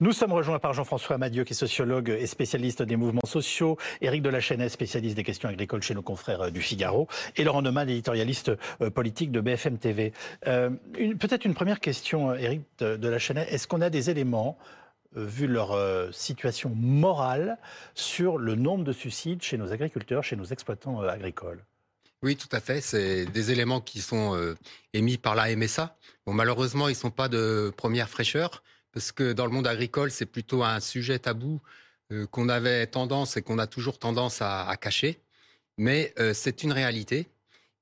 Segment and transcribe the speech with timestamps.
[0.00, 4.22] Nous sommes rejoints par Jean-François Amadieu, qui est sociologue et spécialiste des mouvements sociaux, Éric
[4.22, 8.52] Delachesnez, spécialiste des questions agricoles chez nos confrères euh, du Figaro, et Laurent Neumann, éditorialiste
[8.80, 10.12] euh, politique de BFM TV.
[10.46, 10.70] Euh,
[11.18, 13.44] Peut-être une première question, Éric Delachesnez.
[13.48, 14.56] Est-ce qu'on a des éléments,
[15.16, 15.76] vu leur
[16.14, 17.58] situation morale,
[17.94, 21.64] sur le nombre de suicides chez nos agriculteurs, chez nos exploitants agricoles?
[22.22, 22.80] Oui, tout à fait.
[22.80, 24.54] C'est des éléments qui sont
[24.92, 25.96] émis par la MSA.
[26.26, 28.62] Malheureusement, ils ne sont pas de première fraîcheur
[28.92, 31.60] parce que dans le monde agricole, c'est plutôt un sujet tabou
[32.10, 35.18] euh, qu'on avait tendance et qu'on a toujours tendance à, à cacher.
[35.76, 37.28] Mais euh, c'est une réalité.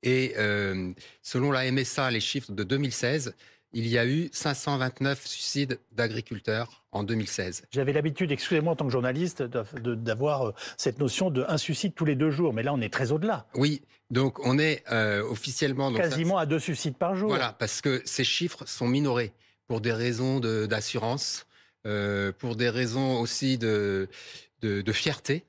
[0.03, 3.35] Et euh, selon la MSA, les chiffres de 2016,
[3.73, 7.67] il y a eu 529 suicides d'agriculteurs en 2016.
[7.71, 12.17] J'avais l'habitude, excusez-moi en tant que journaliste, d'avoir cette notion de un suicide tous les
[12.17, 13.47] deux jours, mais là on est très au-delà.
[13.55, 14.83] Oui, donc on est
[15.29, 15.93] officiellement...
[15.93, 17.29] Quasiment à deux suicides par jour.
[17.29, 19.33] Voilà, parce que ces chiffres sont minorés
[19.67, 21.47] pour des raisons d'assurance,
[21.87, 24.09] euh, pour des raisons aussi de,
[24.93, 25.45] fierté.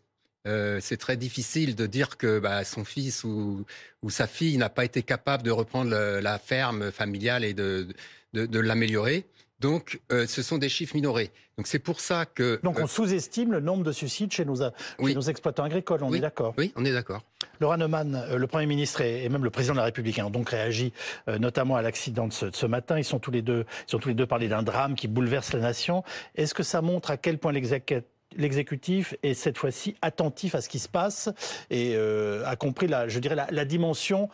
[0.46, 3.66] Euh, c'est très difficile de dire que bah, son fils ou,
[4.10, 7.94] sa fille n'a pas été capable de reprendre la ferme familiale et de
[8.34, 9.26] l'améliorer.
[9.60, 11.32] Donc, euh, ce sont des chiffres minorés.
[11.58, 12.60] Donc, c'est pour ça que.
[12.62, 15.16] Donc, on euh, sous-estime le nombre de suicides chez nos, chez oui.
[15.16, 16.04] nos exploitants agricoles.
[16.04, 16.20] On oui.
[16.20, 16.54] est d'accord.
[16.58, 17.24] Oui, on est d'accord.
[17.60, 20.50] Laura Neumann, euh, le Premier ministre et, même le Président de la République ont donc
[20.50, 20.94] réagi,
[21.28, 23.00] euh, notamment à l'accident de, de ce, matin.
[23.00, 25.52] Ils sont tous les deux, ils sont tous les deux parlé d'un drame qui bouleverse
[25.54, 26.04] la nation.
[26.36, 30.78] Est-ce que ça montre à quel point l'exécutif est cette fois-ci attentif à ce qui
[30.78, 31.30] se passe
[31.72, 34.30] et a compris la, je dirais, la, la dimension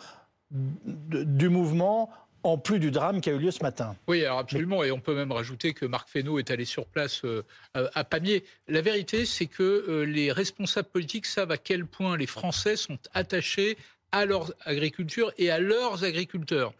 [0.52, 2.10] du mouvement
[2.44, 3.96] en plus du drame qui a eu lieu ce matin.
[4.08, 7.22] Oui, alors absolument, et on peut même rajouter que Marc Fesneau est allé sur place
[7.24, 8.44] euh, à Pamiers.
[8.68, 13.00] La vérité, c'est que euh, les responsables politiques savent à quel point les Français sont
[13.14, 13.78] attachés
[14.12, 16.74] à leur agriculture et à leurs agriculteurs.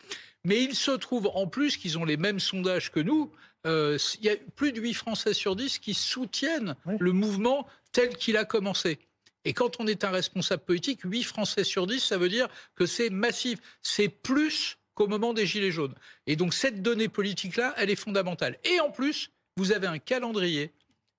[0.46, 3.32] Mais il se trouve en plus qu'ils ont les mêmes sondages que nous.
[3.66, 6.96] Euh, il y a plus de 8 Français sur 10 qui soutiennent oui.
[7.00, 9.00] le mouvement tel qu'il a commencé.
[9.46, 12.86] Et quand on est un responsable politique, 8 Français sur 10, ça veut dire que
[12.86, 13.60] c'est massif.
[13.82, 15.96] C'est plus qu'au moment des Gilets jaunes.
[16.28, 18.58] Et donc cette donnée politique-là, elle est fondamentale.
[18.64, 20.72] Et en plus, vous avez un calendrier.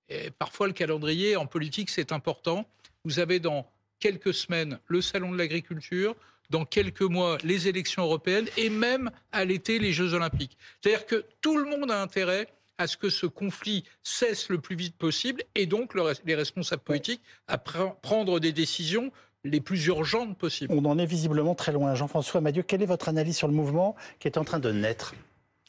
[0.09, 2.67] Et parfois, le calendrier en politique, c'est important.
[3.03, 3.69] Vous avez dans
[3.99, 6.15] quelques semaines le salon de l'agriculture,
[6.49, 10.57] dans quelques mois les élections européennes et même à l'été les Jeux olympiques.
[10.81, 12.47] C'est-à-dire que tout le monde a intérêt
[12.77, 16.83] à ce que ce conflit cesse le plus vite possible et donc le, les responsables
[16.83, 19.11] politiques à pr prendre des décisions
[19.45, 20.73] les plus urgentes possibles.
[20.73, 21.95] On en est visiblement très loin.
[21.95, 25.13] Jean-François Madieu, quelle est votre analyse sur le mouvement qui est en train de naître?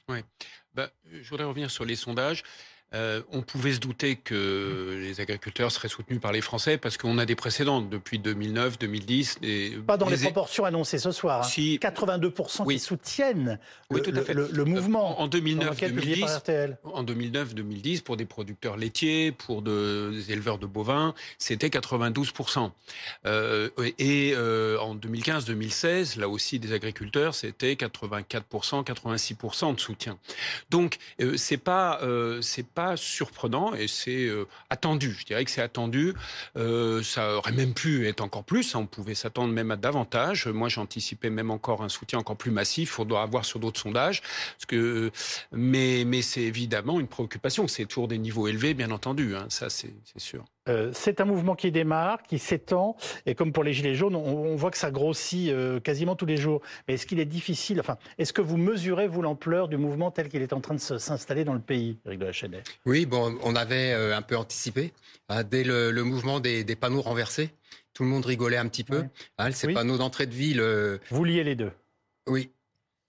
[0.09, 0.19] Oui,
[0.75, 2.42] ben, je voudrais revenir sur les sondages.
[2.94, 7.19] Euh, on pouvait se douter que les agriculteurs seraient soutenus par les Français parce qu'on
[7.19, 9.38] a des précédents depuis 2009, 2010.
[9.42, 11.41] Et Pas dans les, les proportions annoncées ce soir.
[11.41, 11.48] Hein.
[11.48, 11.80] Si...
[11.82, 12.75] 82% oui.
[12.76, 13.58] qui soutiennent
[13.91, 15.20] oui, le, le, le, mouvement.
[15.20, 16.42] En 2009, 2010,
[16.84, 22.70] en 2009, 2010, pour des producteurs laitiers, pour de, des éleveurs de bovins, c'était 92%.
[23.26, 30.19] Euh, et euh, en 2015, 2016, là aussi des agriculteurs, c'était 84%, 86% de soutien.
[30.70, 30.98] Donc
[31.36, 32.00] c'est pas
[32.41, 35.16] c'est pas surprenant et c'est euh, attendu.
[35.19, 36.12] Je dirais que c'est attendu.
[36.56, 38.75] Euh, ça aurait même pu être encore plus.
[38.75, 40.47] On pouvait s'attendre même à davantage.
[40.47, 42.98] Moi, j'anticipais même encore un soutien encore plus massif.
[42.98, 44.20] On doit avoir sur d'autres sondages.
[44.20, 45.10] Parce que,
[45.53, 47.66] mais mais c'est évidemment une préoccupation.
[47.66, 49.34] C'est toujours des niveaux élevés, bien entendu.
[49.34, 49.47] Hein.
[49.48, 50.44] Ça, c'est sûr.
[50.69, 54.25] Euh, c'est un mouvement qui démarre, qui s'étend, et comme pour les Gilets jaunes, on,
[54.25, 56.60] on voit que ça grossit euh, quasiment tous les jours.
[56.87, 60.28] Mais est-ce qu'il est difficile, enfin, est-ce que vous mesurez, vous, l'ampleur du mouvement tel
[60.28, 63.38] qu'il est en train de s'installer dans le pays, Eric de la Chênaie Oui, bon,
[63.43, 64.93] on avait euh, un peu anticipé.
[65.28, 67.50] Hein, dès le, le mouvement des, des, panneaux renversés,
[67.94, 69.05] tout le monde rigolait un petit peu.
[69.38, 69.75] Hein, ces oui.
[69.75, 70.62] panneaux d'entrée de ville.
[71.10, 71.72] Vous liez les deux
[72.28, 72.50] Oui,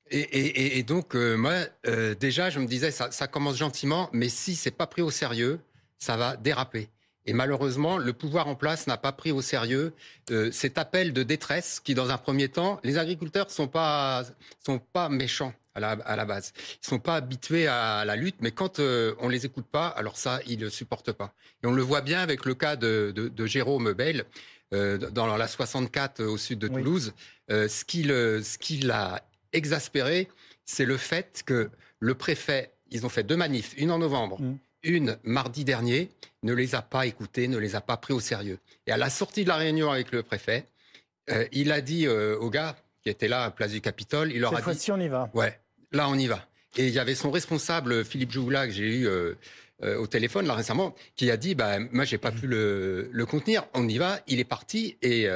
[0.10, 1.54] et, et, et, donc, euh, moi,
[1.86, 5.12] euh, déjà, je me disais, ça, ça commence gentiment, mais si c'est pas pris au
[5.12, 5.60] sérieux,
[5.98, 6.90] ça va déraper.
[7.28, 9.94] Et malheureusement, le pouvoir en place n'a pas pris au sérieux
[10.32, 14.24] euh, cet appel de détresse qui, dans un premier temps, les agriculteurs sont pas
[14.66, 16.54] sont pas méchants à la, à la base.
[16.82, 20.18] Ils sont pas habitués à la lutte, mais quand euh, on les écoute pas, alors
[20.18, 21.34] ça, ils ne supportent pas.
[21.64, 24.26] Et on le voit bien avec le cas de, de, de Jérôme Bell.
[24.74, 27.56] Euh, dans la 64 au sud de Toulouse, oui.
[27.56, 29.24] euh, ce qui ce qui l'a
[29.54, 30.28] exaspéré,
[30.66, 31.70] c'est le fait que
[32.00, 36.10] le préfet, ils ont fait deux manifs, une en novembre, mmh une mardi dernier,
[36.44, 38.60] ne les a pas écoutés, ne les a pas pris au sérieux.
[38.86, 40.66] Et à la sortie de la réunion avec le préfet,
[41.30, 44.40] euh, il a dit euh, aux gars qui étaient là à place du Capitole, il
[44.42, 44.80] leur Cette a dit...
[44.80, 45.30] ci on y va.
[45.34, 45.60] Ouais,
[45.92, 46.46] là on y va.
[46.78, 49.34] Et il y avait son responsable, Philippe Joula, que j'ai eu euh,
[49.84, 53.66] au téléphone là récemment, qui a dit bah moi j'ai pas pu le, le contenir.
[53.74, 55.28] On y va, il est parti et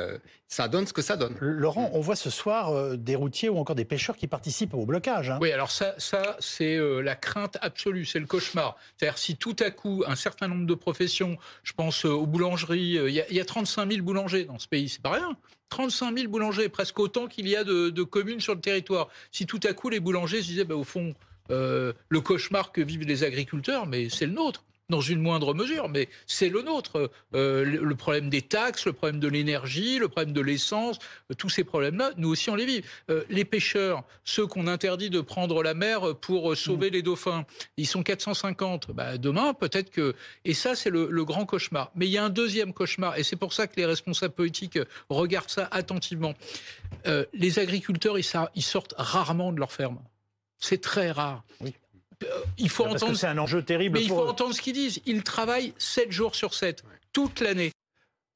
[0.48, 1.36] ça donne ce que ça donne.
[1.40, 5.30] Laurent, on voit ce soir des routiers ou encore des pêcheurs qui participent au blocage.
[5.30, 5.38] Hein.
[5.42, 8.78] Oui, alors ça, ça c'est la crainte absolue, c'est le cauchemar.
[8.98, 13.14] C'est-à-dire si tout à coup un certain nombre de professions, je pense aux boulangeries, il
[13.14, 15.38] y, a, y a 35 000 boulangers dans ce pays, c'est pas rien.
[15.72, 19.08] 35 000 boulangers, presque autant qu'il y a de, communes sur le territoire.
[19.32, 21.16] Si tout à coup les boulangers se disaient, bah, au fond,
[21.50, 25.90] euh, le cauchemar que vivent les agriculteurs, mais c'est le nôtre dans une moindre mesure,
[25.90, 27.10] mais c'est le nôtre.
[27.34, 31.00] Euh, le problème des taxes, le problème de l'énergie, le problème de l'essence,
[31.32, 32.84] euh, tous ces problèmes-là, nous aussi on les vit.
[33.10, 36.94] Euh, les pêcheurs, ceux qu'on interdit de prendre la mer pour sauver mm.
[36.94, 37.46] les dauphins,
[37.78, 38.92] ils sont 450.
[38.92, 40.14] Bah, demain, peut-être que...
[40.46, 41.92] Et ça, c'est le, grand cauchemar.
[41.96, 44.78] Mais il y a un deuxième cauchemar, et c'est pour ça que les responsables politiques
[45.10, 46.34] regardent ça attentivement.
[47.34, 50.00] les agriculteurs, ils sortent rarement de leur ferme.
[50.62, 51.44] C'est très rare.
[51.60, 51.76] Oui
[52.58, 53.16] il faut entendre.
[53.16, 53.98] C'est un enjeu terrible.
[53.98, 55.02] Mais il faut entendre ce qu'ils disent.
[55.06, 57.72] Ils travaillent 7 jours sur 7, toute l'année.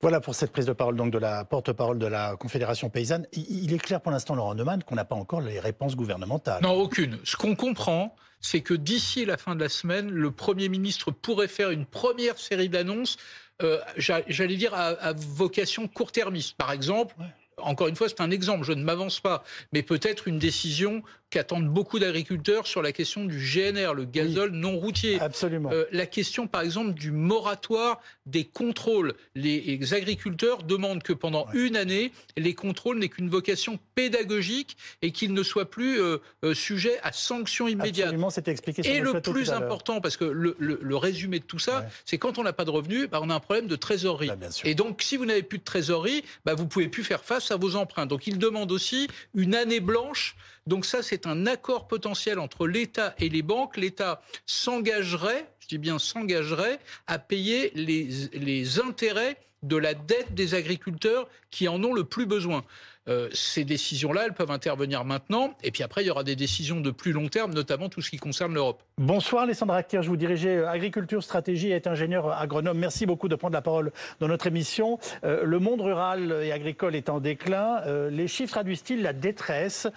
[0.02, 3.26] Voilà pour cette prise de parole donc de la porte-parole de la Confédération paysanne.
[3.34, 6.62] Il est clair pour l'instant, Laurent Neumann, qu'on n'a pas encore les réponses gouvernementales.
[6.62, 7.18] Non, aucune.
[7.24, 11.48] Ce qu'on comprend, c'est que d'ici la fin de la semaine, le Premier ministre pourrait
[11.48, 13.18] faire une première série d'annonces,
[13.64, 16.56] euh, j'allais dire à, vocation court-termiste.
[16.56, 17.16] Par exemple,
[17.58, 21.02] encore une fois, c'est un exemple, je ne m'avance pas, mais peut-être une décision
[21.36, 25.20] qu'attendent beaucoup d'agriculteurs sur la question du GNR, le gazole non routier.
[25.20, 25.70] Absolument.
[25.74, 29.16] Euh, la question, par exemple, du moratoire des contrôles.
[29.36, 35.34] Les agriculteurs demandent que pendant une année, les contrôles n'aient qu'une vocation pédagogique et qu'ils
[35.34, 38.08] ne soient plus euh, euh, sujets à sanctions immédiates.
[38.08, 41.86] Absolument, c'était expliqué sur Et le, plus important, parce que le, résumé de tout ça,
[42.06, 44.28] c'est quand on n'a pas de revenus, bah, on a un problème de trésorerie.
[44.28, 47.52] Bah, et donc, si vous n'avez plus de trésorerie, bah, vous pouvez plus faire face
[47.52, 48.06] à vos emprunts.
[48.06, 50.38] Donc, ils demandent aussi une année blanche
[50.68, 53.78] donc ça, c'est un accord potentiel entre l'État et les banques.
[53.78, 60.54] L'État s'engagerait, je dis bien s'engagerait, à payer les, les intérêts de la dette des
[60.56, 62.64] agriculteurs qui en ont le plus besoin.
[63.08, 65.54] Euh, ces décisions-là, elles peuvent intervenir maintenant.
[65.64, 68.10] Et puis après, il y aura des décisions de plus long terme, notamment tout ce
[68.10, 68.82] qui concerne l'Europe.
[68.98, 72.78] Bonsoir, Alessandra je vous dirigez euh, Agriculture, Stratégie et ingénieur agronome.
[72.78, 74.98] Merci beaucoup de prendre la parole dans notre émission.
[75.24, 77.82] Euh, le monde rural et agricole est en déclin.
[78.10, 79.88] les chiffres traduisent-ils la détresse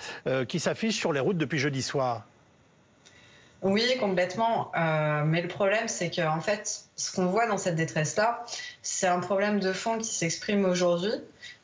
[0.48, 2.27] qui s'affiche sur les routes depuis jeudi soir?
[3.62, 4.70] Oui, complètement.
[5.26, 8.44] mais le problème, c'est qu'en fait, ce qu'on voit dans cette détresse-là,
[8.82, 11.12] c'est un problème de fond qui s'exprime aujourd'hui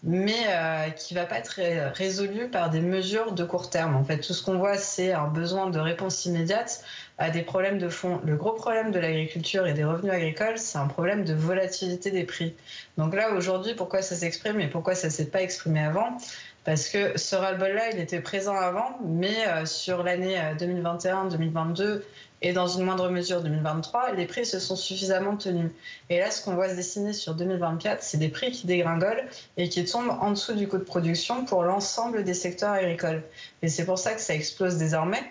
[0.06, 1.58] mais euh, qui ne va pas être
[1.94, 3.96] résolu par des mesures de court terme.
[3.96, 6.84] En fait, tout ce qu'on voit, c'est un besoin de réponse immédiate
[7.16, 8.20] à des problèmes de fond.
[8.24, 12.24] Le gros problème de l'agriculture et des revenus agricoles, c'est un problème de volatilité des
[12.24, 12.54] prix.
[12.98, 16.18] Donc là, aujourd'hui, pourquoi ça s'exprime et pourquoi ça ne s'est pas exprimé avant?
[16.64, 22.04] Parce que ce ras-le-bol-là, il était présent avant, mais euh, sur l'année 2021-2022 euh,
[22.40, 25.70] et dans une moindre mesure 2023, les prix se sont suffisamment tenus.
[26.10, 29.24] Et là, ce qu'on voit se dessiner sur 2024, c'est des prix qui dégringolent
[29.56, 33.22] et qui tombent en dessous du coût de production pour l'ensemble des secteurs agricoles.
[33.62, 35.22] Et c'est pour ça que ça explose désormais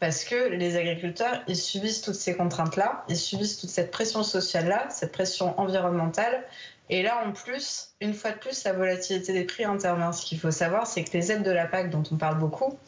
[0.00, 4.88] parce que les agriculteurs, ils subissent toutes ces contraintes-là, ils subissent toute cette pression sociale-là,
[4.90, 6.44] cette pression environnementale.
[6.94, 10.12] Et là, en plus, une fois de plus, la volatilité des prix intervient.
[10.12, 12.78] Ce qu'il faut savoir, c'est que les aides de la PAC, dont on parle beaucoup,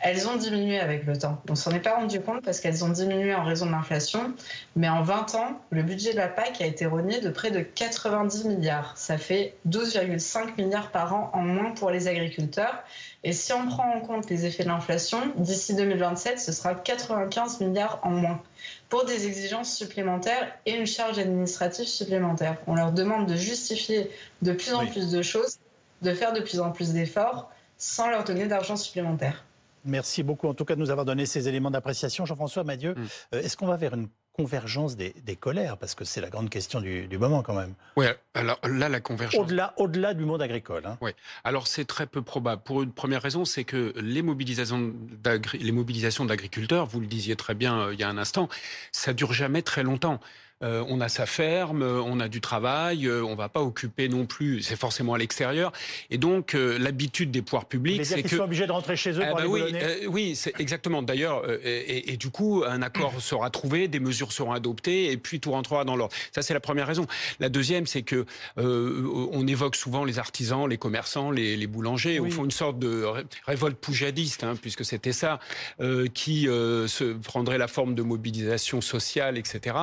[0.00, 1.40] elles ont diminué avec le temps.
[1.48, 4.34] On s'en est pas rendu compte parce qu'elles ont diminué en raison de l'inflation.
[4.76, 7.60] Mais en 20 ans, le budget de la PAC a été rogné de près de
[7.60, 8.96] 90 milliards.
[8.96, 12.82] Ça fait 12,5 milliards par an en moins pour les agriculteurs.
[13.22, 17.60] Et si on prend en compte les effets de l'inflation, d'ici 2027, ce sera 95
[17.60, 18.42] milliards en moins
[18.90, 22.58] pour des exigences supplémentaires et une charge administrative supplémentaire.
[22.66, 24.10] On leur demande de justifier
[24.42, 25.58] de plus en plus de choses,
[26.02, 29.44] de faire de plus en plus d'efforts sans leur donner d'argent supplémentaire.
[29.84, 32.24] Merci beaucoup en tout cas de nous avoir donné ces éléments d'appréciation.
[32.26, 33.06] Jean-François Madieu, mm.
[33.34, 35.76] euh, est-ce qu'on va vers une convergence des, colères?
[35.76, 37.74] Parce que c'est la grande question du, moment quand même.
[37.96, 39.40] Oui, alors là, la convergence...
[39.40, 40.84] Au-delà au -delà du monde agricole.
[40.86, 40.98] Hein.
[41.00, 41.12] Oui,
[41.44, 42.62] alors c'est très peu probable.
[42.62, 44.92] Pour une première raison, c'est que les mobilisations
[46.24, 48.48] d'agriculteurs, vous le disiez très bien euh, il y a un instant,
[48.90, 50.20] ça dure jamais très longtemps.
[50.62, 54.08] Euh, on a sa ferme, euh, on a du travail, euh, on va pas occuper
[54.08, 55.72] non plus, c'est forcément à l'extérieur.
[56.10, 59.28] Et donc l'habitude des pouvoirs publics, c'est que sont obligés de rentrer chez eux ah
[59.28, 59.62] pour bah oui,
[60.08, 61.02] oui, c'est exactement.
[61.02, 65.50] D'ailleurs, et, du coup, un accord sera trouvé, des mesures seront adoptées, et puis tout
[65.50, 66.14] rentrera dans l'ordre.
[66.32, 67.06] Ça, c'est la première raison.
[67.40, 68.24] La deuxième, c'est que
[68.56, 73.04] on évoque souvent les artisans, les commerçants, les, boulangers, au fond une sorte de
[73.46, 75.40] révolte poujadiste, hein, puisque c'était ça
[76.14, 79.74] qui se prendrait la forme de mobilisation sociale, etc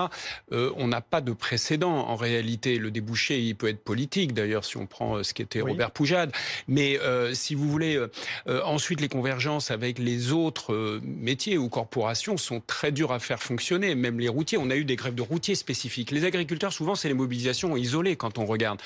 [0.78, 2.78] on n'a pas de précédent en réalité.
[2.78, 6.32] Le débouché, il peut être politique d'ailleurs, si on prend ce qui était Robert Poujade.
[6.68, 7.00] Mais
[7.34, 8.00] si vous voulez,
[8.48, 13.96] ensuite les convergences avec les autres métiers ou corporations sont très dures à faire fonctionner.
[13.96, 16.12] Même les routiers, on a eu des grèves de routiers spécifiques.
[16.12, 18.82] Les agriculteurs, souvent, c'est les mobilisations isolées quand on regarde.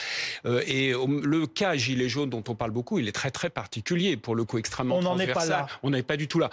[0.46, 4.36] et le cas gilet jaune dont on parle beaucoup, il est très très particulier pour
[4.36, 4.98] le coup extrêmement.
[4.98, 5.68] On n'en est pas là.
[5.84, 6.50] On n'est pas du tout là.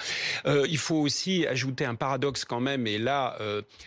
[0.46, 2.86] il faut aussi ajouter un paradoxe quand même.
[2.86, 3.36] Et là,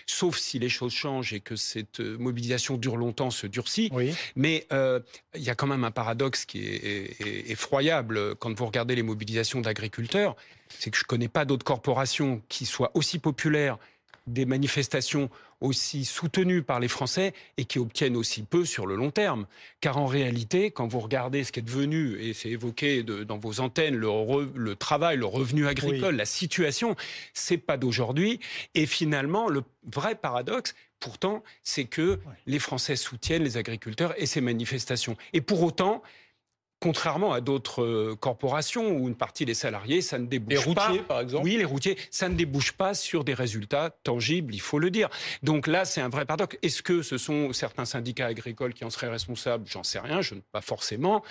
[0.05, 3.91] sauf si les choses changent et que cette mobilisation dure longtemps, se durcit.
[4.35, 7.15] Mais il y a quand même un paradoxe qui est,
[7.49, 10.35] effroyable quand vous regardez les mobilisations d'agriculteurs.
[10.79, 13.77] C'est que je ne connais pas d'autres corporations qui soient aussi populaires
[14.27, 15.29] des manifestations
[15.61, 19.45] aussi soutenues par les Français et qui obtiennent aussi peu sur le long terme.
[19.81, 23.59] Car en réalité, quand vous regardez ce qui est devenu, et c'est évoqué dans vos
[23.59, 26.95] antennes, le, travail, le revenu agricole, la situation,
[27.33, 28.39] c'est pas d'aujourd'hui.
[28.73, 34.41] Et finalement, le vrai paradoxe, pourtant, c'est que les Français soutiennent les agriculteurs et ces
[34.41, 35.17] manifestations.
[35.33, 36.01] Et pour autant,
[36.79, 40.89] contrairement à d'autres euh, corporations où une partie des salariés, ça ne débouche pas.
[40.89, 41.45] Les routiers, par exemple.
[41.45, 45.09] Oui, les routiers, ça ne débouche pas sur des résultats tangibles, il faut le dire.
[45.43, 46.57] Donc là, c'est un vrai paradoxe.
[46.61, 49.65] Est-ce que ce sont certains syndicats agricoles qui en seraient responsables?
[49.67, 51.23] J'en sais rien, je ne pas forcément.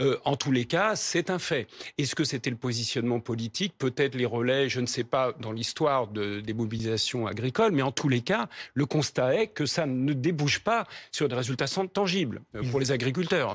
[0.00, 1.66] Euh, en tous les cas, c'est un fait.
[1.98, 3.74] Est-ce que c'était le positionnement politique?
[3.78, 7.92] Peut-être les relais, je ne sais pas, dans l'histoire de, des mobilisations agricoles, mais en
[7.92, 12.42] tous les cas, le constat est que ça ne débouche pas sur des résultats tangibles
[12.54, 13.54] euh, pour les agriculteurs.